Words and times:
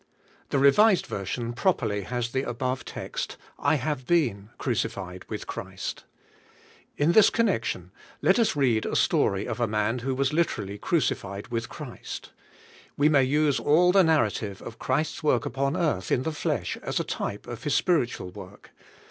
HE 0.49 0.57
Revised 0.57 1.05
Version 1.05 1.53
properly 1.53 2.01
has 2.01 2.31
the 2.31 2.41
above 2.41 2.83
text 2.83 3.37
"I 3.59 3.75
have 3.75 4.07
been 4.07 4.49
crucified 4.57 5.23
with 5.29 5.45
Christ." 5.45 6.05
In 6.97 7.11
this 7.11 7.29
connection, 7.29 7.91
let 8.19 8.39
us 8.39 8.55
read 8.55 8.85
the 8.85 8.95
story 8.95 9.45
of 9.47 9.59
a 9.59 9.67
man 9.67 9.99
who 9.99 10.15
was 10.15 10.33
literally 10.33 10.79
crucified 10.79 11.49
with 11.49 11.69
Christ. 11.69 12.31
We 12.97 13.09
may 13.09 13.23
use 13.25 13.59
all 13.59 13.91
the 13.91 14.03
narrative 14.03 14.59
of 14.63 14.79
Christ's 14.79 15.21
work 15.21 15.45
upon 15.45 15.77
earth 15.77 16.11
in 16.11 16.23
the 16.23 16.31
fiesh 16.31 16.77
as 16.81 16.99
a 16.99 17.03
type 17.03 17.45
of 17.45 17.61
His 17.63 17.75
spiritual 17.75 18.31
work. 18.31 18.71